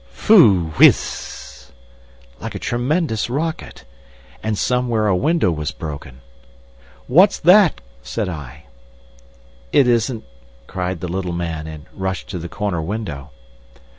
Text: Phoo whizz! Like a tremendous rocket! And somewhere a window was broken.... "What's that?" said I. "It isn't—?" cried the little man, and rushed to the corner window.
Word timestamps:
Phoo 0.13 0.71
whizz! 0.79 1.71
Like 2.39 2.55
a 2.55 2.57
tremendous 2.57 3.29
rocket! 3.29 3.85
And 4.41 4.57
somewhere 4.57 5.05
a 5.05 5.15
window 5.15 5.51
was 5.51 5.69
broken.... 5.69 6.21
"What's 7.05 7.37
that?" 7.37 7.81
said 8.01 8.27
I. 8.27 8.65
"It 9.71 9.87
isn't—?" 9.87 10.23
cried 10.65 11.01
the 11.01 11.07
little 11.07 11.33
man, 11.33 11.67
and 11.67 11.85
rushed 11.93 12.29
to 12.29 12.39
the 12.39 12.49
corner 12.49 12.81
window. 12.81 13.29